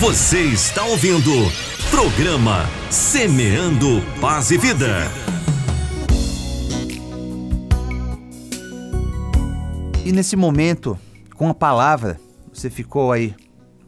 Você 0.00 0.44
está 0.44 0.84
ouvindo 0.84 1.32
programa 1.90 2.66
Semeando 2.88 4.00
Paz 4.20 4.52
e 4.52 4.56
Vida. 4.56 4.86
E 10.04 10.12
nesse 10.12 10.36
momento, 10.36 10.96
com 11.34 11.48
a 11.48 11.54
palavra, 11.54 12.20
você 12.52 12.70
ficou 12.70 13.10
aí 13.10 13.34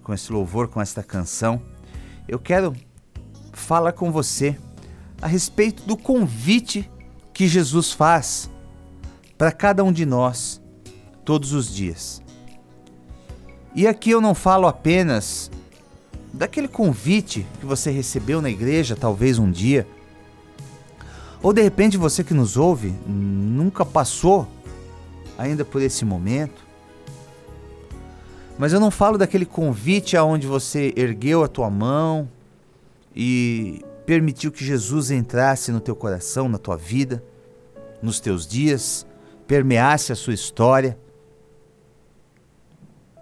com 0.02 0.12
esse 0.12 0.32
louvor, 0.32 0.66
com 0.66 0.80
esta 0.80 1.00
canção. 1.00 1.62
Eu 2.26 2.40
quero 2.40 2.74
falar 3.52 3.92
com 3.92 4.10
você 4.10 4.58
a 5.22 5.28
respeito 5.28 5.84
do 5.84 5.96
convite 5.96 6.90
que 7.32 7.46
Jesus 7.46 7.92
faz 7.92 8.50
para 9.38 9.52
cada 9.52 9.84
um 9.84 9.92
de 9.92 10.04
nós 10.04 10.60
todos 11.24 11.52
os 11.52 11.72
dias. 11.72 12.20
E 13.76 13.86
aqui 13.86 14.10
eu 14.10 14.20
não 14.20 14.34
falo 14.34 14.66
apenas 14.66 15.48
daquele 16.32 16.68
convite 16.68 17.46
que 17.58 17.66
você 17.66 17.90
recebeu 17.90 18.40
na 18.40 18.50
igreja, 18.50 18.96
talvez 18.96 19.38
um 19.38 19.50
dia, 19.50 19.86
ou 21.42 21.52
de 21.52 21.62
repente 21.62 21.96
você 21.96 22.22
que 22.22 22.34
nos 22.34 22.56
ouve 22.56 22.94
nunca 23.06 23.84
passou 23.84 24.46
ainda 25.38 25.64
por 25.64 25.80
esse 25.80 26.04
momento. 26.04 26.68
Mas 28.58 28.74
eu 28.74 28.80
não 28.80 28.90
falo 28.90 29.16
daquele 29.16 29.46
convite 29.46 30.16
aonde 30.16 30.46
você 30.46 30.92
ergueu 30.94 31.42
a 31.42 31.48
tua 31.48 31.70
mão 31.70 32.28
e 33.16 33.82
permitiu 34.04 34.52
que 34.52 34.62
Jesus 34.64 35.10
entrasse 35.10 35.72
no 35.72 35.80
teu 35.80 35.96
coração, 35.96 36.46
na 36.46 36.58
tua 36.58 36.76
vida, 36.76 37.24
nos 38.02 38.20
teus 38.20 38.46
dias, 38.46 39.06
permeasse 39.46 40.12
a 40.12 40.16
sua 40.16 40.34
história. 40.34 40.98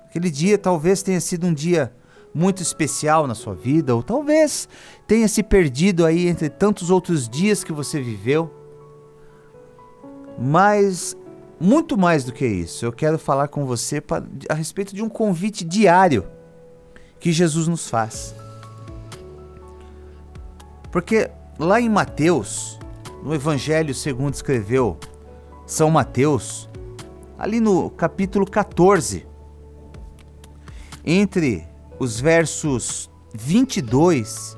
Aquele 0.07 0.31
dia 0.31 0.59
talvez 0.59 1.03
tenha 1.03 1.21
sido 1.21 1.47
um 1.47 1.55
dia 1.55 1.93
muito 2.35 2.63
especial 2.63 3.27
na 3.27 3.35
sua 3.35 3.55
vida, 3.55 3.95
ou 3.95 4.03
talvez 4.03 4.69
tenha 5.07 5.29
se 5.29 5.43
perdido 5.43 6.05
aí 6.05 6.29
entre 6.29 6.49
tantos 6.49 6.91
outros 6.91 7.29
dias 7.29 7.65
que 7.65 7.73
você 7.73 8.01
viveu. 8.01 8.51
Mas 10.39 11.17
muito 11.61 11.99
mais 11.99 12.25
do 12.25 12.33
que 12.33 12.47
isso, 12.47 12.85
eu 12.87 12.93
quero 12.93 13.19
falar 13.19 13.49
com 13.49 13.67
você 13.67 14.03
a 14.49 14.55
respeito 14.55 14.95
de 14.95 15.03
um 15.03 15.09
convite 15.09 15.65
diário 15.65 16.25
que 17.19 17.33
Jesus 17.33 17.67
nos 17.67 17.89
faz. 17.89 18.35
Porque 20.93 21.31
lá 21.59 21.81
em 21.81 21.89
Mateus, 21.89 22.79
no 23.23 23.35
Evangelho 23.35 23.93
segundo 23.93 24.35
escreveu 24.35 24.97
São 25.67 25.91
Mateus, 25.91 26.69
ali 27.37 27.61
no 27.61 27.91
capítulo 27.91 28.47
14, 28.47 29.27
entre 31.05 31.68
os 31.99 32.21
versos 32.21 33.11
22 33.35 34.57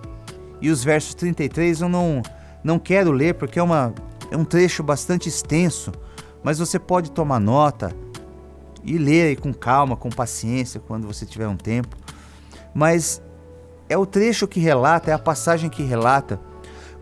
e 0.61 0.71
os 0.71 0.85
versos 0.85 1.15
33 1.15 1.81
eu 1.81 1.89
não, 1.89 2.23
não 2.63 2.79
quero 2.79 3.11
ler 3.11 3.35
porque 3.35 3.59
é, 3.59 3.63
uma, 3.63 3.95
é 4.31 4.37
um 4.37 4.45
trecho 4.45 4.83
bastante 4.83 5.29
extenso, 5.29 5.93
mas 6.43 6.59
você 6.59 6.79
pode 6.79 7.11
tomar 7.11 7.41
nota 7.41 7.95
e 8.85 8.99
ler 8.99 9.29
aí 9.29 9.37
com 9.37 9.53
calma, 9.53 9.97
com 9.97 10.11
paciência, 10.11 10.81
quando 10.81 11.07
você 11.07 11.27
tiver 11.27 11.49
um 11.49 11.57
tempo. 11.57 11.97
Mas 12.75 13.23
é 13.89 13.97
o 13.97 14.07
trecho 14.07 14.47
que 14.47 14.61
relata, 14.61 15.11
é 15.11 15.15
a 15.15 15.19
passagem 15.19 15.69
que 15.69 15.83
relata 15.83 16.41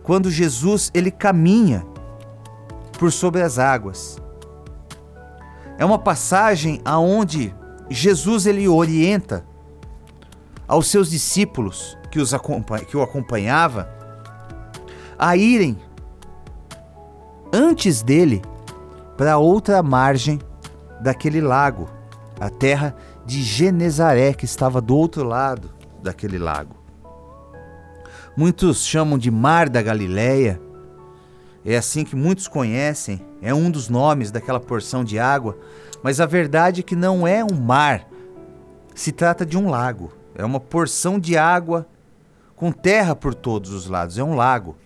quando 0.03 0.31
Jesus 0.31 0.89
ele 0.93 1.11
caminha 1.11 1.85
por 2.97 3.11
sobre 3.11 3.41
as 3.41 3.59
águas. 3.59 4.17
É 5.77 5.85
uma 5.85 5.99
passagem 5.99 6.81
aonde 6.83 7.55
Jesus 7.89 8.45
ele 8.45 8.67
orienta 8.67 9.45
aos 10.69 10.87
seus 10.87 11.09
discípulos 11.09 11.97
que, 12.11 12.19
os 12.19 12.31
que 12.87 12.95
o 12.95 13.01
acompanhava 13.01 13.89
a 15.17 15.35
irem 15.35 15.77
antes 17.51 18.03
dele 18.03 18.41
para 19.17 19.39
outra 19.39 19.81
margem 19.81 20.39
daquele 21.01 21.41
lago, 21.41 21.89
a 22.39 22.49
terra 22.49 22.95
de 23.25 23.41
Genezaré, 23.41 24.33
que 24.33 24.45
estava 24.45 24.79
do 24.79 24.95
outro 24.95 25.23
lado 25.23 25.71
daquele 26.01 26.37
lago. 26.37 26.75
Muitos 28.37 28.85
chamam 28.85 29.17
de 29.17 29.31
Mar 29.31 29.67
da 29.67 29.81
Galileia, 29.81 30.61
é 31.65 31.75
assim 31.75 32.05
que 32.05 32.15
muitos 32.15 32.47
conhecem, 32.47 33.19
é 33.41 33.53
um 33.53 33.69
dos 33.69 33.89
nomes 33.89 34.31
daquela 34.31 34.59
porção 34.59 35.03
de 35.03 35.19
água, 35.19 35.57
mas 36.01 36.21
a 36.21 36.25
verdade 36.25 36.81
é 36.81 36.83
que 36.83 36.95
não 36.95 37.27
é 37.27 37.43
um 37.43 37.59
mar, 37.59 38.07
se 38.93 39.11
trata 39.11 39.45
de 39.45 39.57
um 39.57 39.69
lago. 39.69 40.18
É 40.39 40.45
uma 40.45 40.59
porção 40.61 41.19
de 41.19 41.37
água 41.37 41.85
com 42.55 42.71
terra 42.71 43.13
por 43.13 43.35
todos 43.35 43.71
os 43.71 43.87
lados, 43.87 44.17
é 44.17 44.23
um 44.23 44.35
lago. 44.35 44.77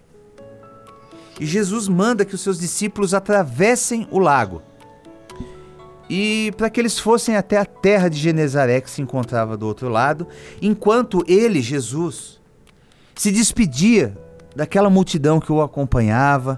E 1.40 1.46
Jesus 1.46 1.88
manda 1.88 2.26
que 2.26 2.34
os 2.34 2.42
seus 2.42 2.58
discípulos 2.60 3.14
atravessem 3.14 4.08
o 4.10 4.18
lago. 4.18 4.64
E 6.10 6.52
para 6.58 6.72
que 6.72 6.82
eles 6.82 6.98
fossem 6.98 7.38
até 7.38 7.60
a 7.60 7.66
terra 7.66 8.10
de 8.10 8.18
Genezaré, 8.18 8.82
que 8.82 8.90
se 8.90 9.04
encontrava 9.04 9.56
do 9.56 9.68
outro 9.68 9.90
lado, 9.90 10.28
enquanto 10.60 11.24
ele, 11.28 11.62
Jesus, 11.62 12.42
se 13.14 13.32
despedia 13.32 14.18
daquela 14.56 14.90
multidão 14.90 15.40
que 15.40 15.52
o 15.52 15.62
acompanhava, 15.62 16.58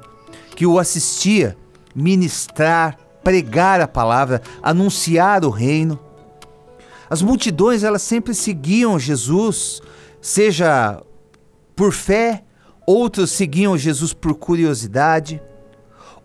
que 0.55 0.65
o 0.65 0.79
assistia 0.79 1.57
ministrar, 1.93 2.97
pregar 3.21 3.81
a 3.81 3.89
palavra, 3.89 4.41
anunciar 4.63 5.43
o 5.43 5.49
reino. 5.49 5.99
As 7.09 7.21
multidões 7.21 7.83
elas 7.83 8.01
sempre 8.01 8.33
seguiam 8.33 8.99
Jesus, 8.99 9.81
seja 10.21 11.01
por 11.75 11.91
fé, 11.91 12.43
outros 12.85 13.31
seguiam 13.31 13.77
Jesus 13.77 14.13
por 14.13 14.35
curiosidade, 14.35 15.41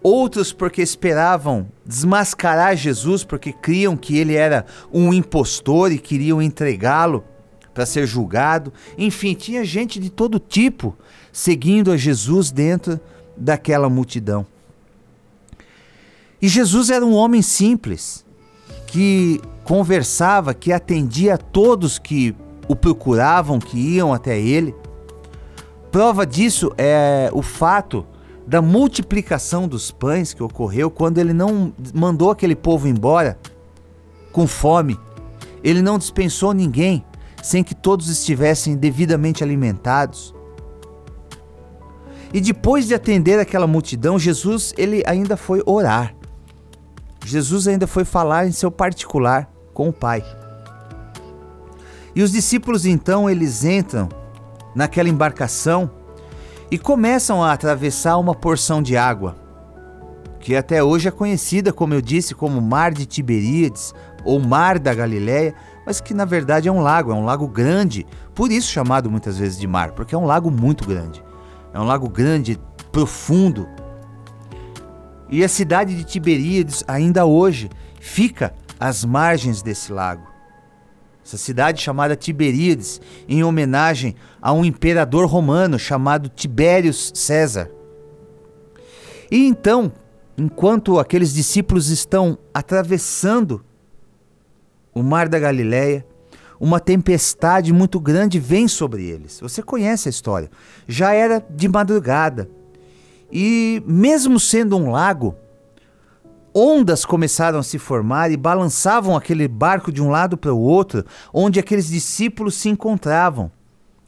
outros 0.03 0.53
porque 0.53 0.83
esperavam 0.83 1.69
desmascarar 1.85 2.77
Jesus, 2.77 3.25
porque 3.25 3.53
criam 3.53 3.97
que 3.97 4.17
ele 4.17 4.35
era 4.35 4.65
um 4.93 5.13
impostor 5.13 5.93
e 5.93 5.99
queriam 5.99 6.41
entregá-lo 6.41 7.25
para 7.75 7.87
ser 7.87 8.07
julgado. 8.07 8.73
Enfim, 8.97 9.35
tinha 9.35 9.65
gente 9.65 10.01
de 10.01 10.11
todo 10.11 10.39
tipo 10.39 10.97
seguindo 11.33 11.93
a 11.93 11.97
Jesus 11.97 12.51
dentro 12.51 13.01
daquela 13.37 13.89
multidão. 13.89 14.47
E 16.43 16.49
Jesus 16.49 16.89
era 16.89 17.05
um 17.05 17.13
homem 17.13 17.43
simples, 17.43 18.25
que 18.87 19.41
conversava, 19.71 20.53
que 20.53 20.73
atendia 20.73 21.35
a 21.35 21.39
todos 21.39 21.97
que 21.97 22.35
o 22.67 22.75
procuravam, 22.75 23.61
que 23.61 23.79
iam 23.79 24.13
até 24.13 24.37
ele. 24.37 24.75
Prova 25.93 26.27
disso 26.27 26.73
é 26.77 27.31
o 27.33 27.41
fato 27.41 28.05
da 28.45 28.61
multiplicação 28.61 29.69
dos 29.69 29.93
pães 29.93 30.35
que 30.35 30.43
ocorreu 30.43 30.91
quando 30.91 31.19
ele 31.19 31.33
não 31.33 31.73
mandou 31.95 32.33
aquele 32.33 32.57
povo 32.57 32.89
embora 32.89 33.39
com 34.33 34.45
fome. 34.45 34.99
Ele 35.63 35.81
não 35.81 35.99
dispensou 35.99 36.53
ninguém 36.53 37.05
sem 37.41 37.63
que 37.63 37.73
todos 37.73 38.09
estivessem 38.09 38.77
devidamente 38.77 39.45
alimentados. 39.45 40.35
E 42.35 42.41
depois 42.41 42.89
de 42.89 42.95
atender 42.95 43.39
aquela 43.39 43.69
multidão, 43.69 44.19
Jesus 44.19 44.75
ele 44.77 45.05
ainda 45.07 45.37
foi 45.37 45.63
orar. 45.65 46.13
Jesus 47.25 47.69
ainda 47.69 47.87
foi 47.87 48.05
falar 48.05 48.49
em 48.49 48.53
seu 48.53 48.69
particular 48.69 49.49
com 49.81 49.89
o 49.89 49.93
Pai. 49.95 50.23
E 52.15 52.23
os 52.23 52.31
discípulos 52.31 52.85
então 52.85 53.31
eles 53.31 53.65
entram 53.65 54.11
naquela 54.75 55.09
embarcação 55.09 55.91
e 56.71 56.77
começam 56.77 57.43
a 57.43 57.51
atravessar 57.51 58.19
uma 58.19 58.35
porção 58.35 58.83
de 58.83 58.95
água, 58.95 59.37
que 60.39 60.55
até 60.55 60.85
hoje 60.85 61.09
é 61.09 61.11
conhecida, 61.11 61.73
como 61.73 61.95
eu 61.95 62.03
disse, 62.03 62.35
como 62.35 62.61
Mar 62.61 62.93
de 62.93 63.07
Tiberíades 63.07 63.95
ou 64.23 64.39
Mar 64.39 64.79
da 64.79 64.93
Galileia, 64.93 65.55
mas 65.87 65.99
que 65.99 66.13
na 66.13 66.27
verdade 66.27 66.69
é 66.69 66.73
um 66.73 66.83
lago, 66.83 67.11
é 67.11 67.15
um 67.15 67.25
lago 67.25 67.49
grande, 67.49 68.07
por 68.35 68.53
isso 68.53 68.71
chamado 68.71 69.11
muitas 69.11 69.39
vezes 69.39 69.59
de 69.59 69.67
mar, 69.67 69.93
porque 69.93 70.15
é 70.15 70.19
um 70.19 70.27
lago 70.27 70.51
muito 70.51 70.87
grande. 70.87 71.25
É 71.73 71.81
um 71.81 71.85
lago 71.85 72.07
grande, 72.07 72.61
profundo. 72.93 73.67
E 75.31 75.43
a 75.43 75.49
cidade 75.49 75.97
de 75.97 76.05
Tiberíades 76.05 76.85
ainda 76.87 77.25
hoje 77.25 77.71
fica 77.99 78.53
às 78.81 79.05
margens 79.05 79.61
desse 79.61 79.93
lago. 79.93 80.27
Essa 81.25 81.37
cidade 81.37 81.83
chamada 81.83 82.17
Tiberíades, 82.17 83.01
em 83.29 83.45
homenagem 83.45 84.17
a 84.41 84.53
um 84.53 84.65
imperador 84.65 85.27
romano 85.27 85.79
chamado 85.79 86.31
Tibérios 86.31 87.13
César. 87.15 87.71
E 89.31 89.47
então, 89.47 89.93
enquanto 90.37 90.99
aqueles 90.99 91.33
discípulos 91.33 91.91
estão 91.91 92.39
atravessando 92.55 93.63
o 94.95 95.03
mar 95.03 95.29
da 95.29 95.39
Galileia, 95.39 96.05
uma 96.59 96.81
tempestade 96.81 97.73
muito 97.73 98.01
grande 98.01 98.39
vem 98.39 98.67
sobre 98.67 99.05
eles. 99.05 99.41
Você 99.41 99.63
conhece 99.63 100.09
a 100.09 100.11
história. 100.11 100.51
Já 100.89 101.13
era 101.13 101.45
de 101.49 101.69
madrugada. 101.69 102.51
E 103.31 103.83
mesmo 103.87 104.41
sendo 104.41 104.77
um 104.77 104.91
lago, 104.91 105.37
ondas 106.55 107.05
começaram 107.05 107.59
a 107.59 107.63
se 107.63 107.79
formar 107.79 108.31
e 108.31 108.37
balançavam 108.37 109.17
aquele 109.17 109.47
barco 109.47 109.93
de 109.93 110.03
um 110.03 110.11
lado 110.11 110.37
para 110.37 110.53
o 110.53 110.61
outro, 110.61 111.05
onde 111.33 111.61
aqueles 111.61 111.89
discípulos 111.89 112.55
se 112.55 112.69
encontravam. 112.69 113.51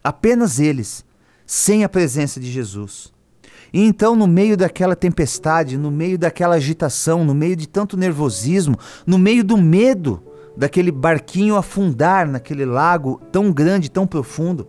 Apenas 0.02 0.58
eles, 0.58 1.04
sem 1.46 1.84
a 1.84 1.88
presença 1.88 2.40
de 2.40 2.50
Jesus. 2.50 3.12
E 3.72 3.80
então, 3.80 4.14
no 4.14 4.26
meio 4.26 4.56
daquela 4.56 4.94
tempestade, 4.94 5.78
no 5.78 5.90
meio 5.90 6.18
daquela 6.18 6.56
agitação, 6.56 7.24
no 7.24 7.34
meio 7.34 7.56
de 7.56 7.66
tanto 7.66 7.96
nervosismo, 7.96 8.76
no 9.06 9.18
meio 9.18 9.42
do 9.42 9.56
medo 9.56 10.22
daquele 10.56 10.92
barquinho 10.92 11.56
afundar 11.56 12.28
naquele 12.28 12.66
lago 12.66 13.20
tão 13.32 13.50
grande, 13.50 13.90
tão 13.90 14.06
profundo, 14.06 14.68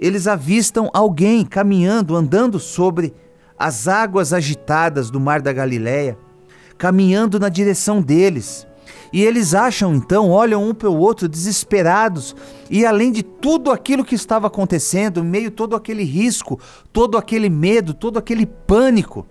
eles 0.00 0.26
avistam 0.26 0.90
alguém 0.92 1.44
caminhando, 1.44 2.16
andando 2.16 2.58
sobre 2.58 3.14
as 3.58 3.88
águas 3.88 4.32
agitadas 4.32 5.10
do 5.10 5.18
mar 5.18 5.40
da 5.40 5.52
Galileia, 5.52 6.18
caminhando 6.78 7.38
na 7.38 7.48
direção 7.48 8.00
deles. 8.00 8.66
E 9.12 9.22
eles 9.22 9.54
acham 9.54 9.94
então, 9.94 10.30
olham 10.30 10.68
um 10.68 10.74
para 10.74 10.90
o 10.90 10.98
outro 10.98 11.28
desesperados, 11.28 12.34
e 12.70 12.84
além 12.84 13.12
de 13.12 13.22
tudo 13.22 13.70
aquilo 13.70 14.04
que 14.04 14.14
estava 14.14 14.46
acontecendo, 14.48 15.24
meio 15.24 15.50
todo 15.50 15.76
aquele 15.76 16.04
risco, 16.04 16.60
todo 16.92 17.16
aquele 17.16 17.48
medo, 17.48 17.94
todo 17.94 18.18
aquele 18.18 18.44
pânico, 18.44 19.26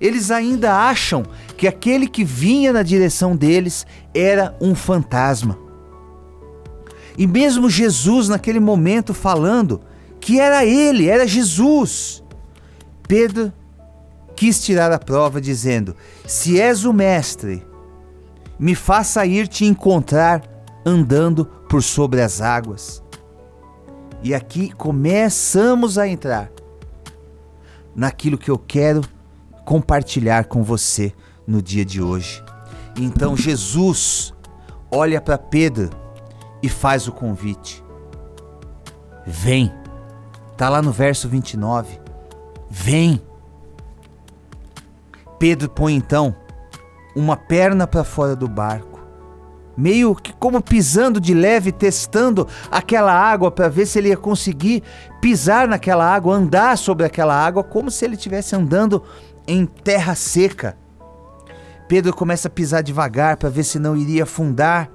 eles 0.00 0.30
ainda 0.30 0.74
acham 0.74 1.24
que 1.56 1.68
aquele 1.68 2.08
que 2.08 2.24
vinha 2.24 2.72
na 2.72 2.82
direção 2.82 3.36
deles 3.36 3.86
era 4.14 4.56
um 4.60 4.74
fantasma. 4.74 5.58
E 7.16 7.26
mesmo 7.26 7.68
Jesus, 7.68 8.28
naquele 8.28 8.60
momento, 8.60 9.12
falando 9.12 9.80
que 10.20 10.40
era 10.40 10.64
ele, 10.64 11.08
era 11.08 11.26
Jesus, 11.26 12.22
Pedro 13.06 13.52
quis 14.40 14.58
tirar 14.58 14.90
a 14.90 14.98
prova, 14.98 15.38
dizendo: 15.38 15.94
Se 16.26 16.58
és 16.58 16.86
o 16.86 16.94
Mestre, 16.94 17.62
me 18.58 18.74
faça 18.74 19.26
ir 19.26 19.46
te 19.46 19.66
encontrar 19.66 20.42
andando 20.84 21.44
por 21.44 21.82
sobre 21.82 22.22
as 22.22 22.40
águas. 22.40 23.02
E 24.22 24.34
aqui 24.34 24.72
começamos 24.72 25.98
a 25.98 26.08
entrar 26.08 26.50
naquilo 27.94 28.38
que 28.38 28.50
eu 28.50 28.58
quero 28.58 29.02
compartilhar 29.66 30.46
com 30.46 30.62
você 30.62 31.12
no 31.46 31.60
dia 31.60 31.84
de 31.84 32.00
hoje. 32.00 32.42
Então 32.96 33.36
Jesus 33.36 34.32
olha 34.90 35.20
para 35.20 35.36
Pedro 35.36 35.90
e 36.62 36.68
faz 36.70 37.06
o 37.06 37.12
convite. 37.12 37.84
Vem. 39.26 39.70
Tá 40.56 40.70
lá 40.70 40.80
no 40.80 40.92
verso 40.92 41.28
29. 41.28 42.00
Vem. 42.70 43.20
Pedro 45.40 45.70
põe 45.70 45.94
então 45.94 46.36
uma 47.16 47.34
perna 47.34 47.86
para 47.86 48.04
fora 48.04 48.36
do 48.36 48.46
barco, 48.46 49.00
meio 49.74 50.14
que 50.14 50.34
como 50.34 50.62
pisando 50.62 51.18
de 51.18 51.32
leve, 51.32 51.72
testando 51.72 52.46
aquela 52.70 53.10
água 53.10 53.50
para 53.50 53.66
ver 53.66 53.86
se 53.86 53.98
ele 53.98 54.10
ia 54.10 54.18
conseguir 54.18 54.82
pisar 55.18 55.66
naquela 55.66 56.04
água, 56.04 56.36
andar 56.36 56.76
sobre 56.76 57.06
aquela 57.06 57.34
água, 57.34 57.64
como 57.64 57.90
se 57.90 58.04
ele 58.04 58.16
estivesse 58.16 58.54
andando 58.54 59.02
em 59.48 59.64
terra 59.64 60.14
seca. 60.14 60.76
Pedro 61.88 62.14
começa 62.14 62.48
a 62.48 62.50
pisar 62.50 62.82
devagar 62.82 63.38
para 63.38 63.48
ver 63.48 63.64
se 63.64 63.78
não 63.78 63.96
iria 63.96 64.24
afundar. 64.24 64.90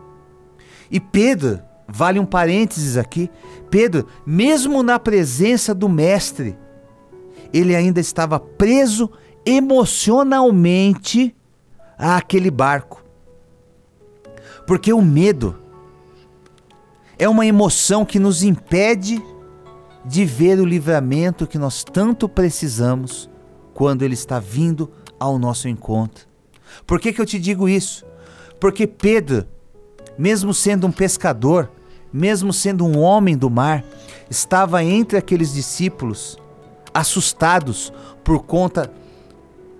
E 0.91 0.99
Pedro, 0.99 1.59
vale 1.87 2.19
um 2.19 2.25
parênteses 2.25 2.97
aqui, 2.97 3.31
Pedro, 3.71 4.05
mesmo 4.27 4.83
na 4.83 4.99
presença 4.99 5.73
do 5.73 5.89
Mestre, 5.89 6.55
ele 7.51 7.75
ainda 7.75 7.99
estava 7.99 8.39
preso 8.39 9.09
emocionalmente 9.45 11.35
àquele 11.97 12.49
barco. 12.49 13.03
Porque 14.65 14.91
o 14.91 15.01
medo 15.01 15.59
é 17.17 17.29
uma 17.29 17.45
emoção 17.45 18.03
que 18.03 18.19
nos 18.19 18.43
impede 18.43 19.21
de 20.03 20.25
ver 20.25 20.59
o 20.59 20.65
livramento 20.65 21.47
que 21.47 21.57
nós 21.57 21.83
tanto 21.83 22.27
precisamos 22.27 23.29
quando 23.73 24.03
ele 24.03 24.13
está 24.13 24.39
vindo 24.39 24.91
ao 25.19 25.39
nosso 25.39 25.67
encontro. 25.67 26.27
Por 26.85 26.99
que, 26.99 27.13
que 27.13 27.21
eu 27.21 27.25
te 27.25 27.39
digo 27.39 27.69
isso? 27.69 28.05
Porque 28.59 28.85
Pedro, 28.87 29.45
mesmo 30.17 30.53
sendo 30.53 30.87
um 30.87 30.91
pescador, 30.91 31.71
mesmo 32.11 32.53
sendo 32.53 32.85
um 32.85 32.99
homem 32.99 33.37
do 33.37 33.49
mar, 33.49 33.83
estava 34.29 34.83
entre 34.83 35.17
aqueles 35.17 35.53
discípulos 35.53 36.37
assustados 36.93 37.91
por 38.23 38.43
conta 38.43 38.91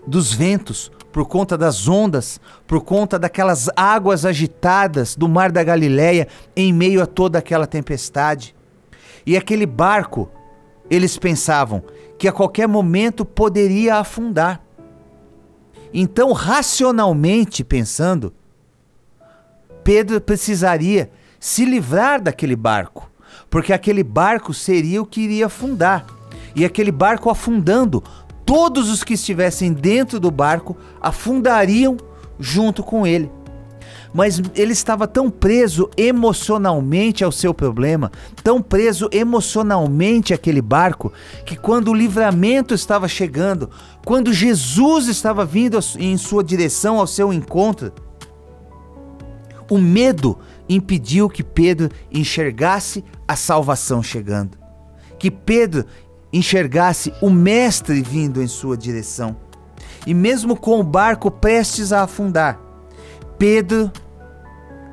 dos 0.08 0.34
ventos, 0.34 0.92
por 1.12 1.26
conta 1.26 1.58
das 1.58 1.88
ondas, 1.88 2.40
por 2.68 2.82
conta 2.82 3.18
daquelas 3.18 3.70
águas 3.76 4.26
agitadas 4.26 5.16
do 5.16 5.30
mar 5.30 5.52
da 5.52 5.64
Galileia 5.64 6.28
em 6.56 6.74
meio 6.74 7.02
a 7.02 7.06
toda 7.06 7.40
aquela 7.40 7.66
tempestade. 7.66 8.56
E 9.26 9.38
aquele 9.38 9.66
barco, 9.66 10.30
eles 10.90 11.18
pensavam 11.18 11.82
que 12.18 12.28
a 12.28 12.32
qualquer 12.32 12.68
momento 12.68 13.26
poderia 13.26 13.96
afundar. 13.96 14.62
Então, 15.94 16.34
racionalmente 16.34 17.64
pensando, 17.64 18.34
Pedro 19.84 20.20
precisaria 20.20 21.10
se 21.40 21.64
livrar 21.64 22.22
daquele 22.22 22.56
barco, 22.56 23.10
porque 23.50 23.72
aquele 23.72 24.04
barco 24.04 24.54
seria 24.54 25.02
o 25.02 25.06
que 25.06 25.22
iria 25.22 25.46
afundar. 25.46 26.06
E 26.56 26.66
aquele 26.66 26.92
barco 26.92 27.30
afundando 27.30 28.04
todos 28.46 28.90
os 28.90 29.04
que 29.04 29.16
estivessem 29.16 29.74
dentro 29.74 30.20
do 30.20 30.30
barco 30.30 30.78
afundariam 31.02 31.98
junto 32.40 32.84
com 32.84 33.06
ele. 33.06 33.32
Mas 34.14 34.42
ele 34.56 34.72
estava 34.72 35.08
tão 35.08 35.30
preso 35.30 35.90
emocionalmente 35.98 37.24
ao 37.24 37.34
seu 37.34 37.54
problema, 37.54 38.12
tão 38.44 38.62
preso 38.62 39.10
emocionalmente 39.12 40.34
àquele 40.34 40.62
barco, 40.62 41.12
que 41.46 41.58
quando 41.58 41.90
o 41.90 41.94
livramento 41.94 42.74
estava 42.74 43.10
chegando, 43.10 43.70
quando 44.06 44.32
Jesus 44.32 45.08
estava 45.08 45.44
vindo 45.44 45.78
em 46.00 46.18
sua 46.18 46.44
direção 46.44 46.98
ao 46.98 47.08
seu 47.08 47.34
encontro, 47.34 47.92
o 49.70 49.78
medo 49.78 50.38
impediu 50.70 51.28
que 51.28 51.44
Pedro 51.44 51.90
enxergasse 52.12 53.04
a 53.28 53.36
salvação 53.36 54.02
chegando. 54.02 54.58
Que 55.20 55.32
Pedro 55.32 55.86
enxergasse 56.38 57.14
o 57.22 57.30
Mestre 57.30 58.02
vindo 58.02 58.42
em 58.42 58.48
sua 58.48 58.76
direção. 58.76 59.36
E 60.06 60.14
mesmo 60.14 60.56
com 60.56 60.80
o 60.80 60.84
barco 60.84 61.32
prestes 61.32 61.92
a 61.92 62.04
afundar, 62.04 62.60
Pedro, 63.38 63.92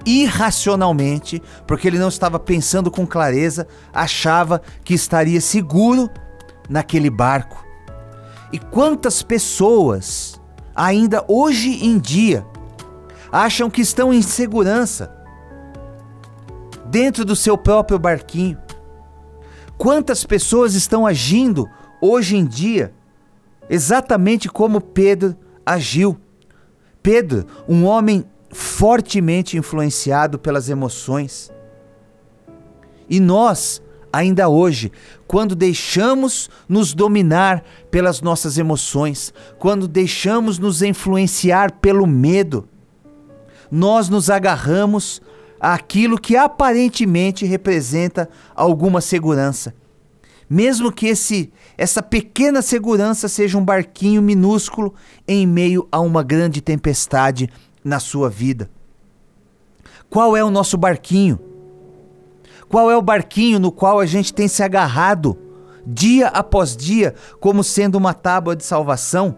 irracionalmente, 0.06 1.42
porque 1.66 1.86
ele 1.86 1.98
não 1.98 2.08
estava 2.08 2.38
pensando 2.38 2.90
com 2.90 3.06
clareza, 3.06 3.66
achava 3.92 4.62
que 4.84 4.94
estaria 4.94 5.40
seguro 5.40 6.08
naquele 6.68 7.10
barco. 7.10 7.64
E 8.52 8.58
quantas 8.58 9.22
pessoas, 9.22 10.40
ainda 10.74 11.24
hoje 11.28 11.84
em 11.84 11.98
dia, 11.98 12.46
acham 13.30 13.70
que 13.70 13.80
estão 13.80 14.12
em 14.12 14.22
segurança 14.22 15.12
dentro 16.86 17.24
do 17.24 17.34
seu 17.34 17.56
próprio 17.56 17.98
barquinho, 17.98 18.58
Quantas 19.82 20.22
pessoas 20.22 20.74
estão 20.74 21.04
agindo 21.04 21.68
hoje 22.00 22.36
em 22.36 22.44
dia 22.44 22.94
exatamente 23.68 24.48
como 24.48 24.80
Pedro 24.80 25.36
agiu? 25.66 26.16
Pedro, 27.02 27.48
um 27.68 27.84
homem 27.84 28.24
fortemente 28.52 29.56
influenciado 29.56 30.38
pelas 30.38 30.68
emoções. 30.68 31.50
E 33.10 33.18
nós, 33.18 33.82
ainda 34.12 34.48
hoje, 34.48 34.92
quando 35.26 35.56
deixamos 35.56 36.48
nos 36.68 36.94
dominar 36.94 37.64
pelas 37.90 38.20
nossas 38.20 38.58
emoções, 38.58 39.34
quando 39.58 39.88
deixamos 39.88 40.60
nos 40.60 40.80
influenciar 40.80 41.72
pelo 41.80 42.06
medo, 42.06 42.68
nós 43.68 44.08
nos 44.08 44.30
agarramos 44.30 45.20
aquilo 45.62 46.18
que 46.18 46.36
aparentemente 46.36 47.46
representa 47.46 48.28
alguma 48.52 49.00
segurança. 49.00 49.72
Mesmo 50.50 50.90
que 50.90 51.06
esse 51.06 51.52
essa 51.78 52.02
pequena 52.02 52.60
segurança 52.60 53.28
seja 53.28 53.56
um 53.56 53.64
barquinho 53.64 54.20
minúsculo 54.20 54.92
em 55.26 55.46
meio 55.46 55.86
a 55.90 56.00
uma 56.00 56.24
grande 56.24 56.60
tempestade 56.60 57.48
na 57.84 58.00
sua 58.00 58.28
vida. 58.28 58.68
Qual 60.10 60.36
é 60.36 60.42
o 60.42 60.50
nosso 60.50 60.76
barquinho? 60.76 61.38
Qual 62.68 62.90
é 62.90 62.96
o 62.96 63.02
barquinho 63.02 63.60
no 63.60 63.70
qual 63.70 64.00
a 64.00 64.06
gente 64.06 64.34
tem 64.34 64.48
se 64.48 64.62
agarrado 64.62 65.38
dia 65.86 66.26
após 66.28 66.76
dia 66.76 67.14
como 67.40 67.62
sendo 67.62 67.96
uma 67.96 68.12
tábua 68.12 68.56
de 68.56 68.64
salvação? 68.64 69.36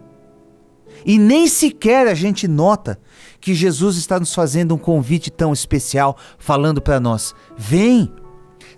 E 1.04 1.18
nem 1.18 1.46
sequer 1.46 2.08
a 2.08 2.14
gente 2.14 2.48
nota 2.48 2.98
que 3.44 3.54
Jesus 3.54 3.98
está 3.98 4.18
nos 4.18 4.34
fazendo 4.34 4.74
um 4.74 4.78
convite 4.78 5.30
tão 5.30 5.52
especial, 5.52 6.16
falando 6.38 6.80
para 6.80 6.98
nós: 6.98 7.34
vem, 7.54 8.10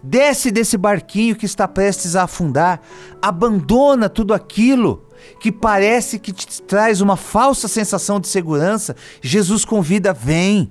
Desce 0.02 0.50
desse 0.50 0.76
barquinho 0.76 1.36
que 1.36 1.46
está 1.46 1.66
prestes 1.66 2.16
a 2.16 2.24
afundar, 2.24 2.80
abandona 3.22 4.08
tudo 4.08 4.34
aquilo 4.34 5.04
que 5.40 5.50
parece 5.50 6.18
que 6.18 6.32
te 6.32 6.60
traz 6.62 7.00
uma 7.00 7.16
falsa 7.16 7.66
sensação 7.66 8.20
de 8.20 8.28
segurança. 8.28 8.94
Jesus 9.22 9.64
convida, 9.64 10.12
vem. 10.12 10.70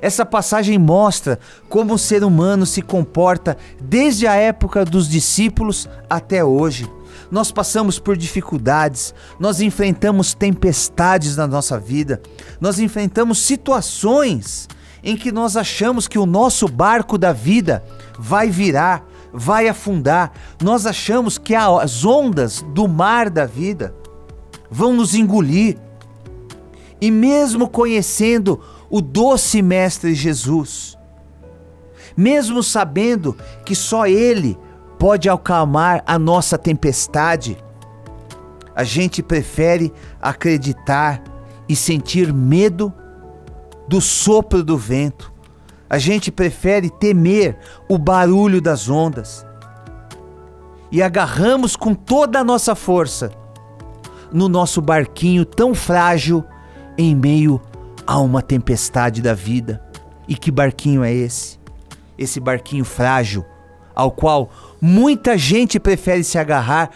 Essa 0.00 0.24
passagem 0.24 0.78
mostra 0.78 1.38
como 1.68 1.94
o 1.94 1.98
ser 1.98 2.22
humano 2.24 2.64
se 2.66 2.82
comporta 2.82 3.56
desde 3.80 4.26
a 4.26 4.34
época 4.34 4.84
dos 4.84 5.08
discípulos 5.08 5.88
até 6.08 6.44
hoje. 6.44 6.88
Nós 7.30 7.50
passamos 7.50 7.98
por 7.98 8.16
dificuldades, 8.16 9.14
nós 9.38 9.60
enfrentamos 9.60 10.34
tempestades 10.34 11.36
na 11.36 11.46
nossa 11.46 11.78
vida, 11.78 12.20
nós 12.60 12.78
enfrentamos 12.78 13.38
situações 13.38 14.68
em 15.02 15.16
que 15.16 15.30
nós 15.30 15.56
achamos 15.56 16.08
que 16.08 16.18
o 16.18 16.26
nosso 16.26 16.66
barco 16.68 17.16
da 17.16 17.32
vida 17.32 17.84
vai 18.18 18.50
virar, 18.50 19.04
vai 19.32 19.68
afundar. 19.68 20.32
Nós 20.62 20.86
achamos 20.86 21.38
que 21.38 21.54
as 21.54 22.04
ondas 22.04 22.64
do 22.74 22.88
mar 22.88 23.30
da 23.30 23.46
vida 23.46 23.94
vão 24.70 24.94
nos 24.94 25.14
engolir. 25.14 25.78
E 27.00 27.10
mesmo 27.10 27.68
conhecendo 27.68 28.60
o 28.88 29.00
doce 29.00 29.62
Mestre 29.62 30.14
Jesus, 30.14 30.96
mesmo 32.16 32.62
sabendo 32.62 33.36
que 33.64 33.74
só 33.74 34.06
Ele 34.06 34.58
pode 34.98 35.28
acalmar 35.28 36.02
a 36.06 36.18
nossa 36.18 36.56
tempestade, 36.56 37.56
a 38.74 38.84
gente 38.84 39.22
prefere 39.22 39.92
acreditar 40.20 41.22
e 41.66 41.74
sentir 41.74 42.32
medo 42.32 42.92
do 43.88 44.00
sopro 44.00 44.62
do 44.62 44.76
vento. 44.76 45.32
A 45.88 45.98
gente 45.98 46.30
prefere 46.30 46.90
temer 46.90 47.58
o 47.88 47.96
barulho 47.96 48.60
das 48.60 48.88
ondas. 48.88 49.46
E 50.92 51.02
agarramos 51.02 51.74
com 51.74 51.94
toda 51.94 52.40
a 52.40 52.44
nossa 52.44 52.74
força 52.74 53.30
no 54.32 54.48
nosso 54.48 54.82
barquinho 54.82 55.44
tão 55.44 55.74
frágil 55.74 56.44
em 56.98 57.14
meio 57.14 57.60
a 58.06 58.18
uma 58.18 58.42
tempestade 58.42 59.22
da 59.22 59.32
vida. 59.32 59.82
E 60.28 60.34
que 60.34 60.50
barquinho 60.50 61.02
é 61.02 61.12
esse? 61.12 61.58
Esse 62.18 62.40
barquinho 62.40 62.84
frágil 62.84 63.44
ao 63.96 64.10
qual 64.10 64.50
muita 64.80 65.38
gente 65.38 65.80
prefere 65.80 66.22
se 66.22 66.38
agarrar 66.38 66.90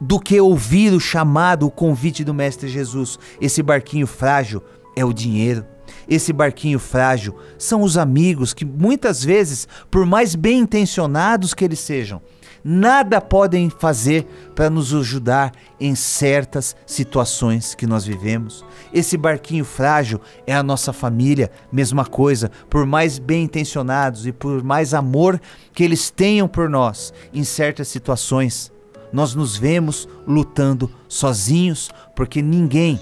do 0.00 0.18
que 0.18 0.40
ouvir 0.40 0.92
o 0.92 1.00
chamado, 1.00 1.66
o 1.66 1.70
convite 1.70 2.24
do 2.24 2.34
Mestre 2.34 2.68
Jesus. 2.68 3.18
Esse 3.40 3.62
barquinho 3.62 4.06
frágil 4.06 4.62
é 4.96 5.04
o 5.04 5.12
dinheiro. 5.12 5.64
Esse 6.08 6.32
barquinho 6.32 6.78
frágil 6.78 7.36
são 7.58 7.82
os 7.82 7.98
amigos 7.98 8.54
que 8.54 8.64
muitas 8.64 9.22
vezes, 9.22 9.68
por 9.90 10.06
mais 10.06 10.34
bem 10.34 10.60
intencionados 10.60 11.52
que 11.52 11.64
eles 11.64 11.80
sejam, 11.80 12.22
nada 12.68 13.20
podem 13.20 13.70
fazer 13.70 14.26
para 14.52 14.68
nos 14.68 14.92
ajudar 14.92 15.52
em 15.78 15.94
certas 15.94 16.74
situações 16.84 17.76
que 17.76 17.86
nós 17.86 18.04
vivemos. 18.04 18.64
Esse 18.92 19.16
barquinho 19.16 19.64
frágil 19.64 20.20
é 20.48 20.52
a 20.52 20.64
nossa 20.64 20.92
família, 20.92 21.48
mesma 21.70 22.04
coisa, 22.04 22.50
por 22.68 22.84
mais 22.84 23.20
bem 23.20 23.44
intencionados 23.44 24.26
e 24.26 24.32
por 24.32 24.64
mais 24.64 24.92
amor 24.94 25.40
que 25.72 25.84
eles 25.84 26.10
tenham 26.10 26.48
por 26.48 26.68
nós 26.68 27.14
em 27.32 27.44
certas 27.44 27.86
situações, 27.86 28.72
nós 29.12 29.32
nos 29.32 29.56
vemos 29.56 30.08
lutando 30.26 30.90
sozinhos 31.06 31.88
porque 32.16 32.42
ninguém 32.42 33.00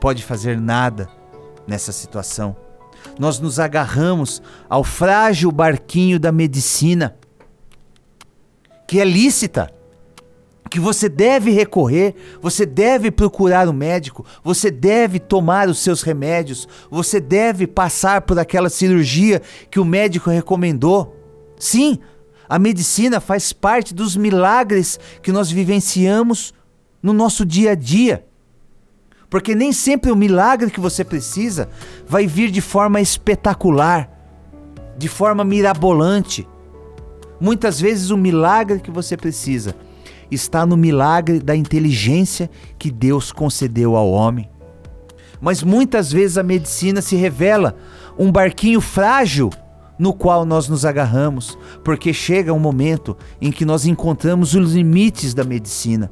pode 0.00 0.24
fazer 0.24 0.60
nada 0.60 1.08
nessa 1.68 1.92
situação. 1.92 2.56
Nós 3.16 3.38
nos 3.38 3.60
agarramos 3.60 4.42
ao 4.68 4.82
frágil 4.82 5.52
barquinho 5.52 6.18
da 6.18 6.32
medicina, 6.32 7.14
que 8.94 9.00
é 9.00 9.04
lícita, 9.04 9.74
que 10.70 10.78
você 10.78 11.08
deve 11.08 11.50
recorrer, 11.50 12.14
você 12.40 12.64
deve 12.64 13.10
procurar 13.10 13.68
o 13.68 13.72
médico, 13.72 14.24
você 14.40 14.70
deve 14.70 15.18
tomar 15.18 15.68
os 15.68 15.80
seus 15.80 16.00
remédios, 16.00 16.68
você 16.88 17.18
deve 17.18 17.66
passar 17.66 18.22
por 18.22 18.38
aquela 18.38 18.70
cirurgia 18.70 19.42
que 19.68 19.80
o 19.80 19.84
médico 19.84 20.30
recomendou. 20.30 21.20
Sim, 21.58 21.98
a 22.48 22.56
medicina 22.56 23.18
faz 23.18 23.52
parte 23.52 23.92
dos 23.92 24.16
milagres 24.16 25.00
que 25.20 25.32
nós 25.32 25.50
vivenciamos 25.50 26.54
no 27.02 27.12
nosso 27.12 27.44
dia 27.44 27.72
a 27.72 27.74
dia. 27.74 28.24
Porque 29.28 29.56
nem 29.56 29.72
sempre 29.72 30.12
o 30.12 30.16
milagre 30.16 30.70
que 30.70 30.78
você 30.78 31.02
precisa 31.02 31.68
vai 32.06 32.28
vir 32.28 32.48
de 32.48 32.60
forma 32.60 33.00
espetacular, 33.00 34.08
de 34.96 35.08
forma 35.08 35.42
mirabolante. 35.42 36.46
Muitas 37.40 37.80
vezes 37.80 38.10
o 38.10 38.16
milagre 38.16 38.80
que 38.80 38.90
você 38.90 39.16
precisa 39.16 39.74
está 40.30 40.64
no 40.64 40.76
milagre 40.76 41.40
da 41.40 41.54
inteligência 41.54 42.50
que 42.78 42.90
Deus 42.90 43.32
concedeu 43.32 43.96
ao 43.96 44.10
homem. 44.10 44.48
Mas 45.40 45.62
muitas 45.62 46.10
vezes 46.10 46.38
a 46.38 46.42
medicina 46.42 47.02
se 47.02 47.16
revela 47.16 47.76
um 48.18 48.30
barquinho 48.30 48.80
frágil 48.80 49.50
no 49.98 50.12
qual 50.12 50.44
nós 50.44 50.68
nos 50.68 50.84
agarramos, 50.84 51.58
porque 51.84 52.12
chega 52.12 52.52
um 52.52 52.58
momento 52.58 53.16
em 53.40 53.52
que 53.52 53.64
nós 53.64 53.86
encontramos 53.86 54.54
os 54.54 54.72
limites 54.72 55.34
da 55.34 55.44
medicina, 55.44 56.10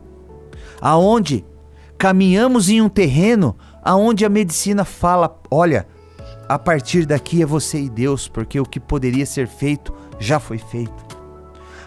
aonde 0.80 1.44
caminhamos 1.98 2.68
em 2.68 2.80
um 2.80 2.88
terreno 2.88 3.56
aonde 3.82 4.24
a 4.24 4.28
medicina 4.28 4.84
fala: 4.84 5.40
olha, 5.50 5.86
a 6.48 6.58
partir 6.58 7.06
daqui 7.06 7.42
é 7.42 7.46
você 7.46 7.80
e 7.80 7.90
Deus, 7.90 8.28
porque 8.28 8.60
o 8.60 8.64
que 8.64 8.78
poderia 8.78 9.26
ser 9.26 9.48
feito 9.48 9.92
já 10.18 10.38
foi 10.38 10.58
feito. 10.58 11.11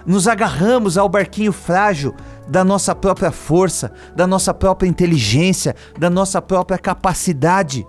Nos 0.05 0.27
agarramos 0.27 0.97
ao 0.97 1.09
barquinho 1.09 1.51
frágil 1.51 2.13
da 2.47 2.63
nossa 2.63 2.93
própria 2.93 3.31
força, 3.31 3.91
da 4.15 4.27
nossa 4.27 4.53
própria 4.53 4.87
inteligência, 4.87 5.75
da 5.97 6.09
nossa 6.09 6.41
própria 6.41 6.77
capacidade, 6.77 7.85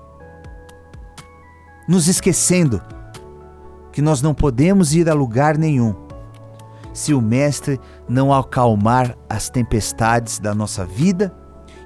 nos 1.86 2.08
esquecendo 2.08 2.80
que 3.92 4.02
nós 4.02 4.22
não 4.22 4.34
podemos 4.34 4.94
ir 4.94 5.08
a 5.08 5.14
lugar 5.14 5.56
nenhum 5.56 5.94
se 6.92 7.12
o 7.12 7.20
Mestre 7.20 7.78
não 8.08 8.32
acalmar 8.32 9.16
as 9.28 9.50
tempestades 9.50 10.38
da 10.38 10.54
nossa 10.54 10.84
vida 10.84 11.34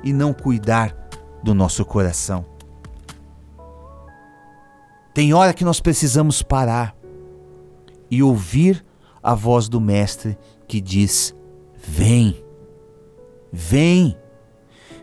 e 0.04 0.12
não 0.12 0.32
cuidar 0.32 0.94
do 1.42 1.52
nosso 1.52 1.84
coração. 1.84 2.44
Tem 5.12 5.34
hora 5.34 5.52
que 5.52 5.64
nós 5.64 5.80
precisamos 5.80 6.42
parar 6.42 6.94
e 8.08 8.22
ouvir 8.22 8.84
a 9.22 9.34
voz 9.34 9.68
do 9.68 9.80
Mestre 9.80 10.36
que 10.66 10.80
diz: 10.80 11.34
Vem, 11.76 12.44
vem, 13.52 14.16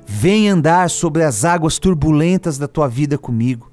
vem 0.06 0.50
andar 0.50 0.90
sobre 0.90 1.24
as 1.24 1.46
águas 1.46 1.80
turbulentas 1.80 2.58
da 2.58 2.68
tua 2.68 2.88
vida 2.88 3.18
comigo. 3.18 3.72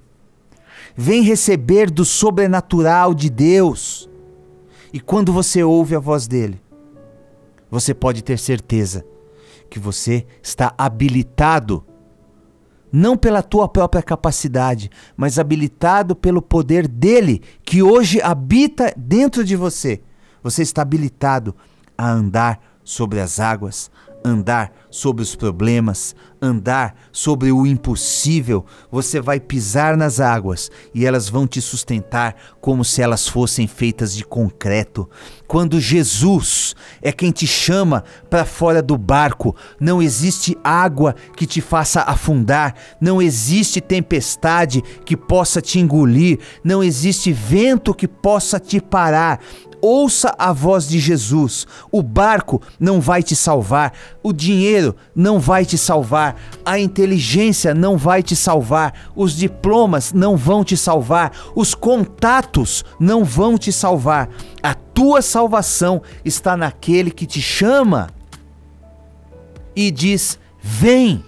Vem 0.97 1.23
receber 1.23 1.91
do 1.91 2.05
sobrenatural 2.05 3.15
de 3.15 3.29
Deus. 3.29 4.09
E 4.93 5.01
quando 5.01 5.33
você 5.33 5.63
ouve 5.63 5.97
a 5.97 5.99
voz 5.99 6.29
dele, 6.29 6.61
você 7.69 7.93
pode 7.93 8.23
ter 8.23 8.39
certeza 8.39 9.05
que 9.69 9.79
você 9.81 10.25
está 10.41 10.73
habilitado 10.79 11.85
não 12.93 13.17
pela 13.17 13.43
tua 13.43 13.69
própria 13.69 14.01
capacidade, 14.01 14.89
mas 15.17 15.37
habilitado 15.37 16.15
pelo 16.15 16.41
poder 16.41 16.87
dele 16.87 17.43
que 17.65 17.83
hoje 17.83 18.23
habita 18.23 18.95
dentro 18.97 19.45
de 19.45 19.57
você. 19.57 20.01
Você 20.45 20.63
está 20.63 20.83
habilitado 20.83 21.57
a 21.97 22.09
andar 22.09 22.61
sobre 22.85 23.19
as 23.19 23.41
águas, 23.41 23.91
andar 24.23 24.73
sobre 24.91 25.23
os 25.23 25.35
problemas, 25.35 26.15
andar 26.41 26.95
sobre 27.13 27.51
o 27.53 27.67
impossível, 27.67 28.65
você 28.91 29.21
vai 29.21 29.39
pisar 29.41 29.97
nas 29.97 30.21
águas 30.21 30.71
e 30.95 31.05
elas 31.05 31.29
vão 31.29 31.47
te 31.47 31.61
sustentar 31.61 32.35
como 32.61 32.85
se 32.85 33.03
elas 33.03 33.27
fossem 33.29 33.67
feitas 33.67 34.15
de 34.15 34.25
concreto. 34.25 35.09
Quando 35.47 35.81
Jesus 35.81 36.75
é 37.03 37.13
quem 37.13 37.31
te 37.31 37.47
chama 37.47 38.03
para 38.31 38.45
fora 38.45 38.83
do 38.83 38.97
barco, 38.97 39.55
não 39.79 40.03
existe 40.03 40.57
água 40.63 41.15
que 41.37 41.47
te 41.47 41.61
faça 41.61 42.01
afundar, 42.03 42.75
não 43.01 43.21
existe 43.21 43.81
tempestade 43.81 44.83
que 45.05 45.17
possa 45.17 45.61
te 45.61 45.79
engolir, 45.79 46.39
não 46.63 46.83
existe 46.83 47.33
vento 47.33 47.95
que 47.95 48.09
possa 48.09 48.59
te 48.59 48.81
parar 48.81 49.41
ouça 49.85 50.35
a 50.39 50.51
voz 50.51 50.89
de 50.89 50.99
Jesus. 50.99 51.67
O 51.93 52.03
barco 52.03 52.63
não 52.81 53.03
vai 53.03 53.23
te 53.23 53.37
salvar, 53.37 53.93
o 54.23 54.33
dinheiro 54.33 54.97
não 55.15 55.39
vai 55.39 55.67
te 55.67 55.77
salvar, 55.77 56.37
a 56.65 56.79
inteligência 56.79 57.75
não 57.75 57.99
vai 57.99 58.23
te 58.23 58.35
salvar, 58.35 59.11
os 59.15 59.37
diplomas 59.37 60.11
não 60.13 60.39
vão 60.39 60.65
te 60.65 60.75
salvar, 60.75 61.33
os 61.55 61.75
contatos 61.75 62.83
não 62.99 63.25
vão 63.25 63.59
te 63.59 63.71
salvar. 63.71 64.31
A 64.63 64.73
tua 64.73 65.21
salvação 65.21 66.01
está 66.25 66.57
naquele 66.57 67.11
que 67.11 67.27
te 67.27 67.43
chama 67.43 68.09
e 69.77 69.91
diz: 69.91 70.39
Vem, 70.63 71.23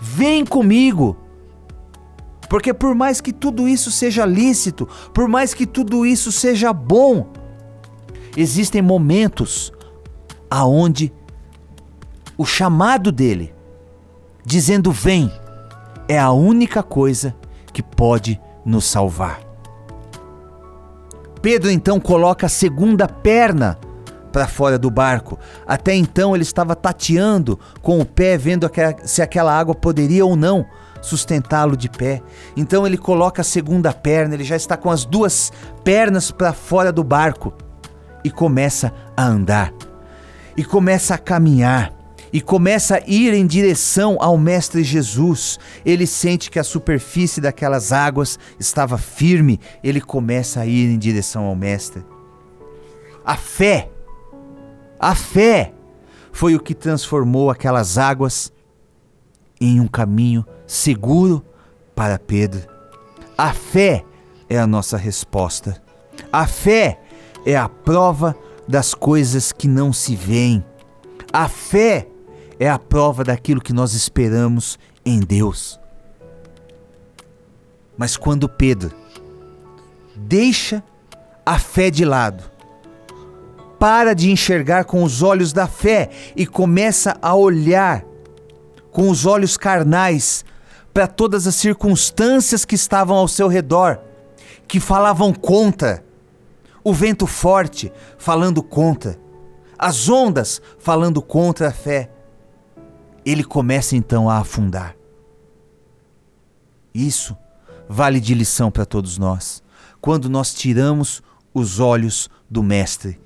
vem 0.00 0.44
comigo. 0.44 1.16
Porque 2.50 2.74
por 2.74 2.94
mais 2.94 3.22
que 3.22 3.32
tudo 3.32 3.66
isso 3.66 3.90
seja 3.90 4.26
lícito, 4.26 4.86
por 5.14 5.26
mais 5.26 5.54
que 5.54 5.66
tudo 5.66 6.04
isso 6.04 6.30
seja 6.30 6.70
bom, 6.70 7.43
Existem 8.36 8.82
momentos 8.82 9.72
aonde 10.50 11.12
o 12.36 12.44
chamado 12.44 13.12
dele, 13.12 13.54
dizendo 14.44 14.90
vem, 14.90 15.32
é 16.08 16.18
a 16.18 16.32
única 16.32 16.82
coisa 16.82 17.34
que 17.72 17.82
pode 17.82 18.40
nos 18.64 18.84
salvar. 18.84 19.40
Pedro 21.40 21.70
então 21.70 22.00
coloca 22.00 22.46
a 22.46 22.48
segunda 22.48 23.06
perna 23.06 23.78
para 24.32 24.48
fora 24.48 24.76
do 24.78 24.90
barco. 24.90 25.38
Até 25.66 25.94
então 25.94 26.34
ele 26.34 26.42
estava 26.42 26.74
tateando 26.74 27.58
com 27.82 28.00
o 28.00 28.04
pé, 28.04 28.36
vendo 28.36 28.68
se 29.04 29.22
aquela 29.22 29.56
água 29.56 29.74
poderia 29.74 30.26
ou 30.26 30.34
não 30.34 30.66
sustentá-lo 31.00 31.76
de 31.76 31.88
pé. 31.88 32.20
Então 32.56 32.86
ele 32.86 32.96
coloca 32.96 33.42
a 33.42 33.44
segunda 33.44 33.92
perna, 33.92 34.34
ele 34.34 34.42
já 34.42 34.56
está 34.56 34.76
com 34.76 34.90
as 34.90 35.04
duas 35.04 35.52
pernas 35.84 36.30
para 36.30 36.52
fora 36.52 36.90
do 36.90 37.04
barco 37.04 37.52
e 38.24 38.30
começa 38.30 38.92
a 39.16 39.24
andar. 39.24 39.72
E 40.56 40.64
começa 40.64 41.14
a 41.14 41.18
caminhar 41.18 41.92
e 42.32 42.40
começa 42.40 42.96
a 42.96 43.02
ir 43.06 43.32
em 43.32 43.46
direção 43.46 44.16
ao 44.18 44.36
Mestre 44.36 44.82
Jesus. 44.82 45.58
Ele 45.84 46.06
sente 46.06 46.50
que 46.50 46.58
a 46.58 46.64
superfície 46.64 47.40
daquelas 47.40 47.92
águas 47.92 48.40
estava 48.58 48.98
firme, 48.98 49.60
ele 49.84 50.00
começa 50.00 50.60
a 50.60 50.66
ir 50.66 50.90
em 50.90 50.98
direção 50.98 51.44
ao 51.44 51.54
Mestre. 51.54 52.04
A 53.24 53.36
fé 53.36 53.88
a 54.98 55.14
fé 55.14 55.74
foi 56.32 56.54
o 56.54 56.60
que 56.60 56.74
transformou 56.74 57.50
aquelas 57.50 57.98
águas 57.98 58.50
em 59.60 59.78
um 59.78 59.86
caminho 59.86 60.46
seguro 60.66 61.44
para 61.94 62.18
Pedro. 62.18 62.62
A 63.36 63.52
fé 63.52 64.02
é 64.48 64.58
a 64.58 64.66
nossa 64.66 64.96
resposta. 64.96 65.82
A 66.32 66.46
fé 66.46 67.00
é 67.44 67.56
a 67.56 67.68
prova 67.68 68.36
das 68.66 68.94
coisas 68.94 69.52
que 69.52 69.68
não 69.68 69.92
se 69.92 70.16
veem. 70.16 70.64
A 71.32 71.48
fé 71.48 72.08
é 72.58 72.68
a 72.68 72.78
prova 72.78 73.24
daquilo 73.24 73.60
que 73.60 73.72
nós 73.72 73.94
esperamos 73.94 74.78
em 75.04 75.20
Deus. 75.20 75.78
Mas 77.96 78.16
quando 78.16 78.48
Pedro 78.48 78.94
deixa 80.16 80.82
a 81.44 81.58
fé 81.58 81.90
de 81.90 82.04
lado 82.04 82.42
para 83.78 84.14
de 84.14 84.30
enxergar 84.30 84.84
com 84.84 85.02
os 85.02 85.22
olhos 85.22 85.52
da 85.52 85.66
fé 85.66 86.08
e 86.34 86.46
começa 86.46 87.16
a 87.20 87.34
olhar 87.34 88.04
com 88.90 89.10
os 89.10 89.26
olhos 89.26 89.56
carnais 89.56 90.44
para 90.92 91.06
todas 91.06 91.46
as 91.46 91.56
circunstâncias 91.56 92.64
que 92.64 92.76
estavam 92.76 93.16
ao 93.16 93.26
seu 93.26 93.48
redor, 93.48 93.98
que 94.68 94.78
falavam 94.78 95.34
contra. 95.34 96.04
O 96.84 96.92
vento 96.92 97.26
forte 97.26 97.90
falando 98.18 98.62
contra, 98.62 99.18
as 99.78 100.08
ondas 100.08 100.60
falando 100.78 101.20
contra 101.20 101.68
a 101.68 101.72
fé. 101.72 102.10
Ele 103.24 103.42
começa 103.42 103.96
então 103.96 104.28
a 104.28 104.38
afundar. 104.38 104.94
Isso 106.94 107.36
vale 107.88 108.20
de 108.20 108.34
lição 108.34 108.70
para 108.70 108.84
todos 108.84 109.16
nós. 109.16 109.62
Quando 110.00 110.28
nós 110.28 110.52
tiramos 110.52 111.22
os 111.54 111.80
olhos 111.80 112.28
do 112.50 112.62
Mestre 112.62 113.24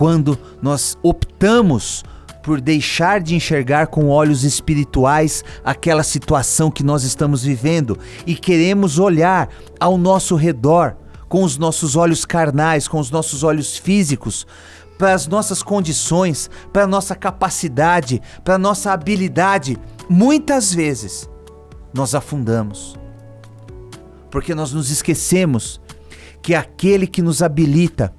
quando 0.00 0.38
nós 0.62 0.96
optamos 1.02 2.02
por 2.42 2.58
deixar 2.58 3.20
de 3.20 3.34
enxergar 3.34 3.88
com 3.88 4.08
olhos 4.08 4.44
espirituais 4.44 5.44
aquela 5.62 6.02
situação 6.02 6.70
que 6.70 6.82
nós 6.82 7.04
estamos 7.04 7.42
vivendo 7.42 7.98
e 8.26 8.34
queremos 8.34 8.98
olhar 8.98 9.50
ao 9.78 9.98
nosso 9.98 10.36
redor 10.36 10.96
com 11.30 11.44
os 11.44 11.56
nossos 11.56 11.94
olhos 11.94 12.24
carnais, 12.26 12.88
com 12.88 12.98
os 12.98 13.10
nossos 13.10 13.44
olhos 13.44 13.76
físicos, 13.76 14.46
para 14.98 15.14
as 15.14 15.28
nossas 15.28 15.62
condições, 15.62 16.50
para 16.72 16.82
a 16.82 16.86
nossa 16.86 17.14
capacidade, 17.14 18.20
para 18.44 18.56
a 18.56 18.58
nossa 18.58 18.92
habilidade, 18.92 19.78
muitas 20.08 20.74
vezes 20.74 21.30
nós 21.94 22.14
afundamos. 22.16 22.96
Porque 24.28 24.54
nós 24.54 24.72
nos 24.72 24.90
esquecemos 24.90 25.80
que 26.42 26.54
aquele 26.54 27.06
que 27.06 27.22
nos 27.22 27.42
habilita 27.42 28.12